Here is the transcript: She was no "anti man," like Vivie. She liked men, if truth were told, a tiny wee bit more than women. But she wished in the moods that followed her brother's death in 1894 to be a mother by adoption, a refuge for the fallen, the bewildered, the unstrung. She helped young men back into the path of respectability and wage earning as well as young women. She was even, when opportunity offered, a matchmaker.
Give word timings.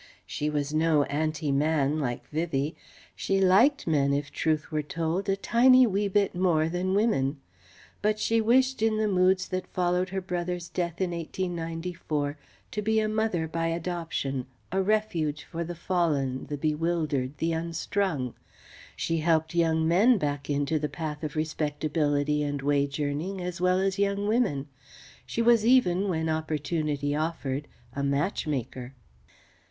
She 0.25 0.49
was 0.49 0.73
no 0.73 1.03
"anti 1.03 1.51
man," 1.51 1.99
like 1.99 2.27
Vivie. 2.29 2.75
She 3.15 3.39
liked 3.39 3.85
men, 3.85 4.13
if 4.13 4.31
truth 4.31 4.71
were 4.71 4.81
told, 4.81 5.29
a 5.29 5.35
tiny 5.35 5.85
wee 5.85 6.07
bit 6.07 6.33
more 6.33 6.69
than 6.69 6.95
women. 6.95 7.39
But 8.01 8.17
she 8.17 8.41
wished 8.41 8.81
in 8.81 8.97
the 8.97 9.07
moods 9.07 9.47
that 9.49 9.67
followed 9.71 10.09
her 10.09 10.19
brother's 10.19 10.69
death 10.69 11.01
in 11.01 11.11
1894 11.11 12.35
to 12.71 12.81
be 12.81 12.99
a 12.99 13.07
mother 13.07 13.47
by 13.47 13.67
adoption, 13.67 14.47
a 14.71 14.81
refuge 14.81 15.43
for 15.43 15.63
the 15.63 15.75
fallen, 15.75 16.47
the 16.47 16.57
bewildered, 16.57 17.37
the 17.37 17.53
unstrung. 17.53 18.33
She 18.95 19.19
helped 19.19 19.53
young 19.53 19.87
men 19.87 20.17
back 20.17 20.49
into 20.49 20.79
the 20.79 20.89
path 20.89 21.23
of 21.23 21.35
respectability 21.35 22.41
and 22.41 22.63
wage 22.63 22.99
earning 22.99 23.39
as 23.39 23.61
well 23.61 23.77
as 23.79 23.99
young 23.99 24.27
women. 24.27 24.67
She 25.27 25.43
was 25.43 25.63
even, 25.63 26.09
when 26.09 26.27
opportunity 26.27 27.15
offered, 27.15 27.67
a 27.95 28.01
matchmaker. 28.03 28.95